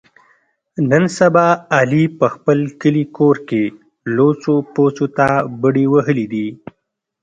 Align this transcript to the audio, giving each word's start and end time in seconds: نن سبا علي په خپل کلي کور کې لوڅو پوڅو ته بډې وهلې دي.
نن 0.89 1.03
سبا 1.17 1.47
علي 1.77 2.03
په 2.19 2.25
خپل 2.33 2.57
کلي 2.81 3.03
کور 3.17 3.35
کې 3.47 3.63
لوڅو 4.15 4.55
پوڅو 4.73 5.05
ته 5.17 5.27
بډې 5.61 5.85
وهلې 5.93 6.25
دي. 6.33 6.47